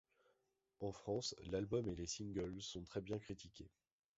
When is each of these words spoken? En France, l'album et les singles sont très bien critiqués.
En 0.79 0.91
France, 0.91 1.35
l'album 1.51 1.87
et 1.87 1.93
les 1.95 2.07
singles 2.07 2.59
sont 2.59 2.81
très 2.85 3.01
bien 3.01 3.19
critiqués. 3.19 3.69